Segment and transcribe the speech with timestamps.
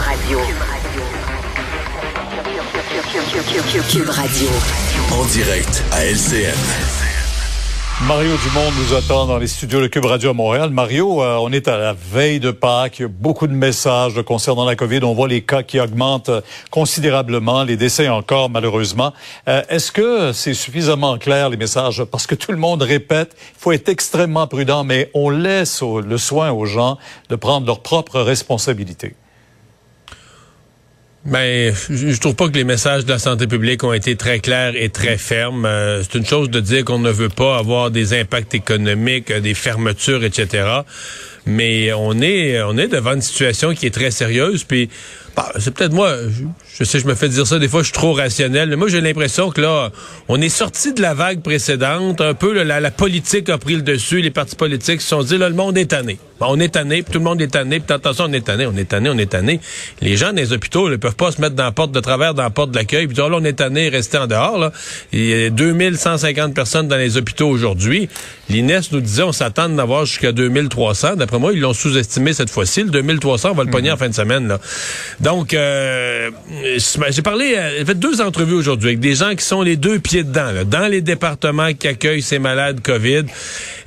[0.00, 0.38] Radio.
[3.90, 4.48] Cube Radio.
[5.12, 6.54] En direct à LCN.
[8.06, 10.70] Mario Dumont nous attend dans les studios de Cube Radio à Montréal.
[10.70, 12.98] Mario, euh, on est à la veille de Pâques.
[12.98, 15.00] Il y a beaucoup de messages concernant la COVID.
[15.04, 16.30] On voit les cas qui augmentent
[16.70, 19.12] considérablement, les décès encore, malheureusement.
[19.48, 22.02] Euh, Est-ce que c'est suffisamment clair, les messages?
[22.04, 26.00] Parce que tout le monde répète, il faut être extrêmement prudent, mais on laisse au-
[26.00, 26.96] le soin aux gens
[27.28, 29.14] de prendre leurs propres responsabilités.
[31.26, 34.40] Ben, je je trouve pas que les messages de la santé publique ont été très
[34.40, 35.66] clairs et très fermes.
[35.66, 39.40] Euh, c'est une chose de dire qu'on ne veut pas avoir des impacts économiques, euh,
[39.40, 40.80] des fermetures, etc.
[41.50, 44.64] Mais on est, on est devant une situation qui est très sérieuse.
[44.64, 44.88] Puis,
[45.36, 46.14] bah, c'est peut-être moi.
[46.78, 47.80] Je, sais, je me fais dire ça des fois.
[47.80, 48.68] Je suis trop rationnel.
[48.68, 49.90] Mais moi, j'ai l'impression que là,
[50.28, 52.20] on est sorti de la vague précédente.
[52.20, 54.20] Un peu, là, la, politique a pris le dessus.
[54.20, 56.18] Les partis politiques se sont dit, là, le monde est tanné.
[56.42, 58.74] On est tanné, puis tout le monde est tanné, puis attention, on est tanné, on
[58.74, 59.60] est tanné, on est tanné.
[60.00, 62.32] Les gens dans les hôpitaux ne peuvent pas se mettre dans la porte de travers,
[62.32, 64.58] dans la porte de l'accueil, puis dire, oh, là, on est tanné, restez en dehors.
[64.58, 64.72] Là.
[65.12, 68.08] Il y a 2150 personnes dans les hôpitaux aujourd'hui.
[68.48, 71.16] L'INES nous disait, on s'attend d'en avoir jusqu'à 2300.
[71.16, 72.84] D'après moi, ils l'ont sous-estimé cette fois-ci.
[72.84, 74.46] Le 2300, on va le pogner en fin de semaine.
[74.46, 74.60] Là.
[75.20, 76.30] Donc, euh,
[76.66, 79.98] j'ai parlé, euh, j'ai fait deux entrevues aujourd'hui avec des gens qui sont les deux
[79.98, 83.24] pieds dedans, là, dans les départements qui accueillent ces malades COVID.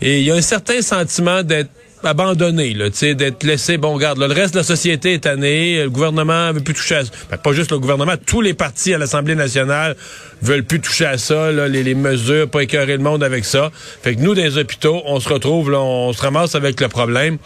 [0.02, 1.70] Et il y a un certain sentiment d'être
[2.06, 5.84] abandonné, là, tu sais, d'être laissé, bon, garde, le reste de la société est tanné,
[5.84, 7.12] le gouvernement veut plus toucher à ça.
[7.30, 9.96] Ben, pas juste le gouvernement, tous les partis à l'Assemblée nationale
[10.42, 13.72] veulent plus toucher à ça, les, les mesures, pas écœurer le monde avec ça.
[14.02, 17.38] Fait que nous, les hôpitaux, on se retrouve, là, on se ramasse avec le problème.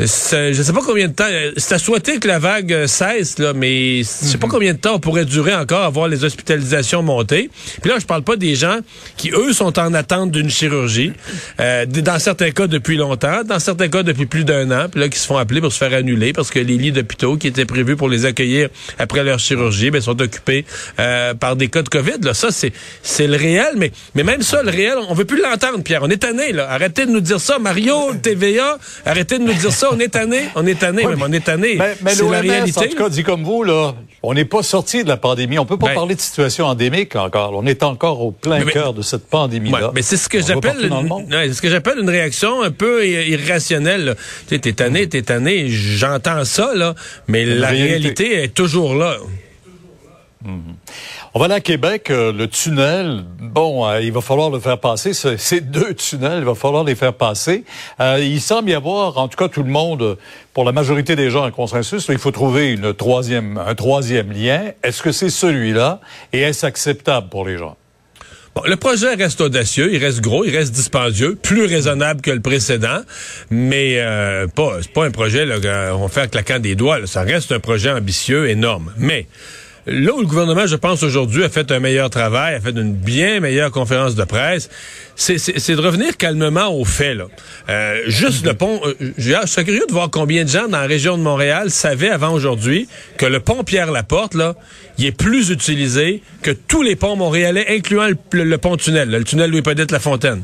[0.00, 1.24] Je sais pas combien de temps.
[1.28, 4.72] euh, C'est à souhaiter que la vague euh, cesse, là, mais je sais pas combien
[4.72, 7.50] de temps on pourrait durer encore à voir les hospitalisations monter.
[7.82, 8.78] Puis là, je parle pas des gens
[9.16, 11.12] qui, eux, sont en attente d'une chirurgie.
[11.60, 15.08] Euh, dans certains cas depuis longtemps, dans certains cas depuis plus d'un an, puis là,
[15.08, 17.66] qui se font appeler pour se faire annuler parce que les lits d'hôpitaux qui étaient
[17.66, 20.64] prévus pour les accueillir après leur chirurgie, ben, sont occupés
[20.98, 22.20] euh, par des cas de COVID.
[22.22, 22.34] Là.
[22.34, 25.82] Ça, c'est c'est le réel, mais, mais même ça, le réel, on veut plus l'entendre,
[25.82, 26.02] Pierre.
[26.02, 26.68] On est tanné, là.
[26.70, 27.58] Arrêtez de nous dire ça.
[27.58, 29.89] Mario, le TVA, arrêtez de nous dire ça.
[29.92, 30.40] On est tanné.
[30.54, 31.22] On est tanné, Oui, même.
[31.22, 31.76] On est tanné.
[31.76, 32.78] Mais, mais c'est la réalité.
[32.78, 35.58] en tout cas, dit comme vous, là, on n'est pas sorti de la pandémie.
[35.58, 37.52] On peut pas Ben- parler de situation endémique encore.
[37.54, 39.86] On est encore au plein Mais- cœur de cette pandémie-là.
[39.88, 43.28] Ouais, mais c'est ce que j'appelle ouais, ce que j'appelle une réaction un peu ir-
[43.28, 44.16] irrationnelle.
[44.48, 46.94] Tu sais, t'es tanné, t'es tanné, j'entends ça là,
[47.28, 48.24] mais la réalité.
[48.24, 49.16] réalité est toujours là.
[51.32, 53.22] On va aller à Québec, euh, le tunnel.
[53.40, 55.12] Bon, euh, il va falloir le faire passer.
[55.12, 57.62] Ce- Ces deux tunnels, il va falloir les faire passer.
[58.00, 60.18] Euh, il semble y avoir, en tout cas, tout le monde,
[60.54, 62.06] pour la majorité des gens, un consensus.
[62.08, 64.72] Il faut trouver une troisième, un troisième lien.
[64.82, 66.00] Est-ce que c'est celui-là?
[66.32, 67.76] Et est-ce acceptable pour les gens?
[68.66, 72.98] Le projet reste audacieux, il reste gros, il reste dispendieux, plus raisonnable que le précédent,
[73.50, 76.98] mais euh, pas c'est pas un projet là qu'on va faire claquant des doigts.
[77.06, 78.92] Ça reste un projet ambitieux, énorme.
[78.98, 79.28] Mais
[79.86, 82.92] là où le gouvernement, je pense aujourd'hui, a fait un meilleur travail, a fait une
[82.94, 84.68] bien meilleure conférence de presse,
[85.16, 85.36] c'est-
[85.74, 87.16] de revenir calmement aux faits.
[87.16, 87.24] Là.
[87.68, 88.80] Euh, juste le pont.
[88.84, 92.10] euh, je serais curieux de voir combien de gens dans la région de Montréal savaient
[92.10, 94.54] avant aujourd'hui que le pont Pierre-Laporte, là,
[94.98, 99.10] il est plus utilisé que tous les ponts montréalais, incluant le, le- le pont tunnel,
[99.10, 100.42] le tunnel Louis-Pedette-La-Fontaine.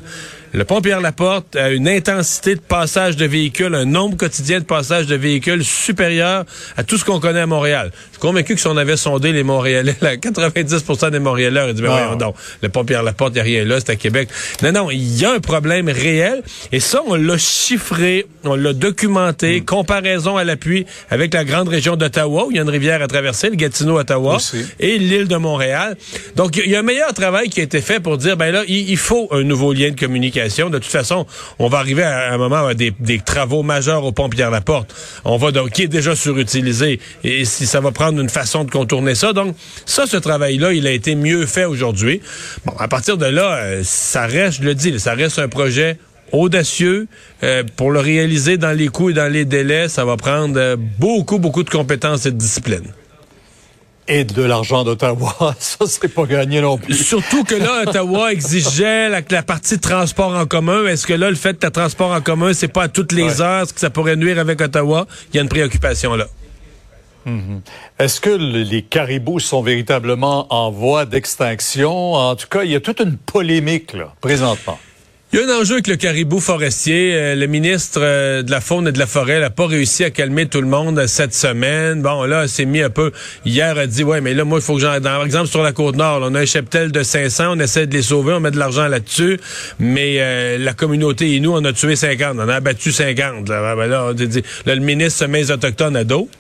[0.56, 5.06] Le pont Pierre-Laporte a une intensité de passage de véhicules, un nombre quotidien de passage
[5.06, 6.47] de véhicules supérieur
[6.78, 7.91] à tout ce qu'on connaît à Montréal.
[7.93, 11.75] Je suis convaincu que si on avait sondé les Montréalais, là, 90% des Montréalais auraient
[11.75, 11.99] dit, ben Ah.
[12.05, 14.31] voyons donc, le pont Pierre-Laporte, il n'y a rien là, c'est à Québec.
[14.62, 16.43] Non, non, il y a un problème réel.
[16.73, 21.97] Et ça, on l'a chiffré, on l'a documenté, comparaison à l'appui avec la grande région
[21.97, 24.38] d'Ottawa, où il y a une rivière à traverser, le Gatineau-Ottawa,
[24.81, 25.99] et l'île de Montréal.
[26.34, 28.62] Donc, il y a un meilleur travail qui a été fait pour dire, ben là,
[28.67, 30.46] il faut un nouveau lien de communication.
[30.71, 31.27] De toute façon,
[31.59, 34.95] on va arriver à un moment à des, des travaux majeurs au pont Pierre-Laporte.
[35.25, 38.71] On va donc, qui est déjà surutilisé, et si ça va prendre une façon de
[38.71, 39.33] contourner ça.
[39.33, 42.21] Donc, ça, ce travail-là, il a été mieux fait aujourd'hui.
[42.65, 45.99] Bon, à partir de là, euh, ça reste, je le dis, ça reste un projet
[46.33, 47.09] audacieux.
[47.43, 50.77] Euh, pour le réaliser dans les coûts et dans les délais, ça va prendre euh,
[50.99, 52.85] beaucoup, beaucoup de compétences et de discipline.
[54.08, 56.94] Et de l'argent d'Ottawa, ça, c'est pas gagné non plus.
[56.94, 60.87] Surtout que là, Ottawa exigeait la, la partie de transport en commun.
[60.87, 63.25] Est-ce que là, le fait que le transport en commun, c'est pas à toutes les
[63.25, 63.41] Ouais.
[63.41, 65.06] heures, est-ce que ça pourrait nuire avec Ottawa?
[65.32, 66.26] Il y a une préoccupation là.
[67.99, 72.12] Est-ce que le- les caribous sont véritablement en voie d'extinction?
[72.12, 74.79] En tout cas, il y a toute une polémique, là, présentement.
[75.32, 77.12] Il y a un enjeu avec le caribou forestier.
[77.14, 80.11] Euh, le ministre euh, de la Faune et de la Forêt n'a pas réussi à
[80.11, 82.00] calmer tout le monde cette semaine.
[82.00, 83.11] Bon, là, c'est mis un peu...
[83.44, 85.00] Hier, a dit, ouais, mais là, moi, il faut que j'en...
[85.00, 88.02] Par exemple, sur la Côte-Nord, on a un cheptel de 500, on essaie de les
[88.02, 89.40] sauver, on met de l'argent là-dessus,
[89.81, 93.49] mais euh, la communauté et nous, on a tué 50, on a abattu 50.
[93.49, 96.31] Là, Ben là, on dit- le ministre se met les Autochtones à dos.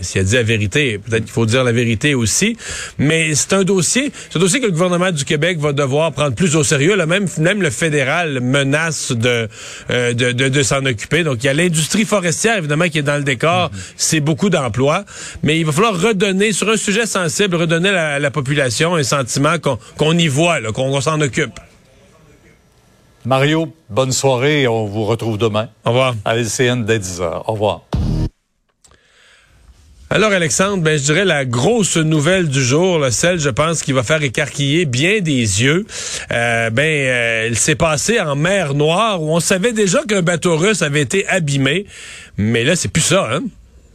[0.00, 2.56] S'il a dit la vérité, peut-être qu'il faut dire la vérité aussi.
[2.98, 6.34] Mais c'est un dossier, c'est un dossier que le gouvernement du Québec va devoir prendre
[6.34, 6.96] plus au sérieux.
[6.96, 9.48] Là, même, même le fédéral menace de,
[9.90, 11.22] euh, de, de, s'en occuper.
[11.22, 13.70] Donc, il y a l'industrie forestière, évidemment, qui est dans le décor.
[13.96, 15.04] C'est beaucoup d'emplois.
[15.42, 19.56] Mais il va falloir redonner, sur un sujet sensible, redonner à la, population un sentiment
[19.96, 21.58] qu'on y voit, qu'on s'en occupe.
[23.24, 24.66] Mario, bonne soirée.
[24.66, 25.68] On vous retrouve demain.
[25.84, 26.14] Au revoir.
[26.24, 27.42] À LCN dès 10h.
[27.46, 27.89] Au revoir.
[30.12, 34.02] Alors Alexandre, ben je dirais la grosse nouvelle du jour, celle je pense qui va
[34.02, 35.86] faire écarquiller bien des yeux.
[36.32, 40.56] Euh, ben euh, il s'est passé en mer Noire où on savait déjà qu'un bateau
[40.56, 41.86] russe avait été abîmé,
[42.36, 43.42] mais là c'est plus ça, hein?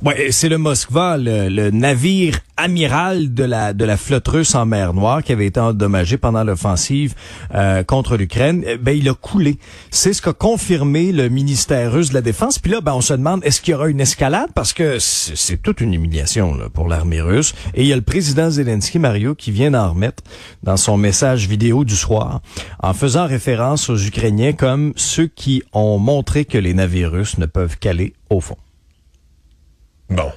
[0.03, 4.94] Ouais, c'est le Moskva, le, navire amiral de la de la flotte russe en mer
[4.94, 7.15] Noire qui avait été endommagé pendant l'offensive
[7.53, 8.63] euh, contre l'Ukraine.
[8.68, 9.57] Eh ben il a coulé.
[9.92, 12.59] C'est ce qu'a confirmé le ministère russe de la Défense.
[12.59, 14.50] Puis là, ben on se demande est-ce qu'il y aura une escalade?
[14.53, 17.56] Parce que c'est toute une humiliation là, pour l'armée russe.
[17.74, 20.24] Et il y a le président Zelensky Mario qui vient d'en remettre
[20.62, 22.42] dans son message vidéo du soir
[22.83, 27.45] en faisant référence aux Ukrainiens comme ceux qui ont montré que les navires russes ne
[27.45, 28.57] peuvent qu'aller au fond.
[30.10, 30.31] Bon.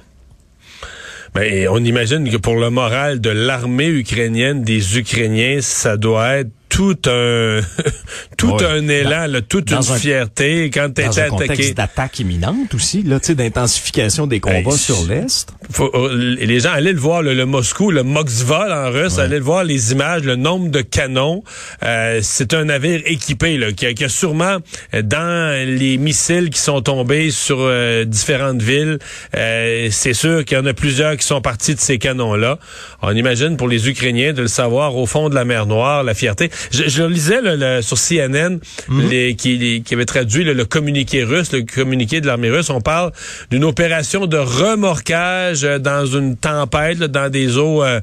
[1.33, 6.49] Ben, on imagine que pour le moral de l'armée ukrainienne, des Ukrainiens, ça doit être
[6.69, 7.61] tout un
[8.37, 11.73] tout un élan, toute une fierté quand tu attaqué.
[11.73, 15.51] d'attaque imminente aussi, là, tu sais, d'intensification des combats sur l'est.
[15.77, 19.63] Oh, les gens allaient le voir, le, Moscou, le Moksvol en russe, allaient le voir
[19.63, 21.43] les images, le nombre de canons.
[21.83, 24.57] Euh, c'est un navire équipé là, qui, a, sûrement
[24.95, 28.97] euh, dans les missiles qui sont tombés sur euh, différentes villes,
[29.33, 32.57] c'est sûr qu'il y en a plusieurs qui sont partis de ces canons-là.
[33.01, 36.13] On imagine pour les Ukrainiens de le savoir au fond de la mer Noire, la
[36.13, 36.49] fierté.
[36.71, 39.09] Je, lisais le, sur CNN mhm.
[39.09, 42.69] les, qui, qui avait traduit le communiqué russe, le communiqué de l'armée russe.
[42.69, 43.11] On parle
[43.51, 48.01] d'une opération de remorquage euh, dans une tempête, dans des eaux, euh,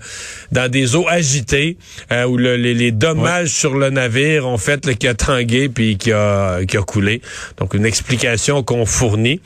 [0.52, 1.76] dans des eaux agitées,
[2.12, 6.64] euh, où les, dommages sur le navire ont fait qu'il a tangué puis qui a,
[6.66, 7.20] qui a coulé.
[7.58, 9.40] Donc une explication qu'on fournit.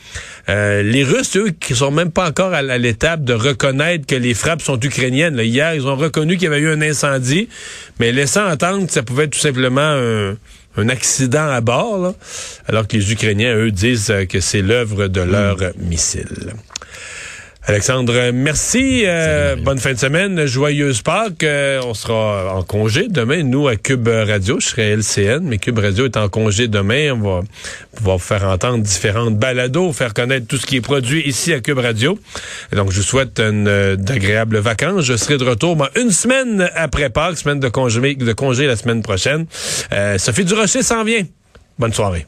[0.48, 4.62] les Russes, eux, qui sont même pas encore à, l'étape de reconnaître que les frappes
[4.62, 5.38] sont ukrainiennes.
[5.38, 7.48] hier, ils ont reconnu qu'il y avait eu un incendie,
[7.98, 10.36] mais laissant entendre que ça pouvait être tout simplement
[10.76, 12.14] un, accident à bord,
[12.66, 15.88] alors que les Ukrainiens, eux, disent que c'est l'œuvre de leur hmm.
[15.88, 16.54] missile.
[17.66, 19.02] Alexandre, merci.
[19.04, 20.46] Euh, bonne fin de semaine.
[20.46, 21.42] Joyeuse Pâques.
[21.42, 24.58] Euh, on sera en congé demain, nous, à Cube Radio.
[24.58, 27.12] Je serai LCN, mais Cube Radio est en congé demain.
[27.12, 27.42] On va
[27.94, 31.60] pouvoir vous faire entendre différentes balados, faire connaître tout ce qui est produit ici à
[31.60, 32.18] Cube Radio.
[32.72, 35.04] donc, je vous souhaite une euh, d'agréables vacances.
[35.04, 39.02] Je serai de retour une semaine après Pâques, semaine de congé, de congé la semaine
[39.02, 39.46] prochaine.
[40.16, 41.24] Sophie Durocher s'en vient.
[41.78, 42.26] Bonne soirée.